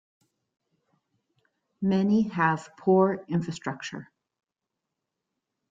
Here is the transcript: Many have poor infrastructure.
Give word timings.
Many 1.83 2.23
have 2.29 2.71
poor 2.75 3.23
infrastructure. 3.27 4.11